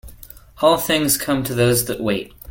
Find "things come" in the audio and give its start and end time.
0.79-1.43